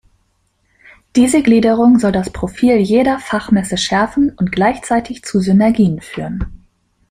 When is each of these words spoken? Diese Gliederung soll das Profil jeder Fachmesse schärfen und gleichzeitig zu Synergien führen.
Diese 1.15 1.43
Gliederung 1.43 1.99
soll 1.99 2.11
das 2.11 2.31
Profil 2.31 2.77
jeder 2.77 3.19
Fachmesse 3.19 3.77
schärfen 3.77 4.31
und 4.31 4.51
gleichzeitig 4.51 5.23
zu 5.23 5.39
Synergien 5.39 6.01
führen. 6.01 6.63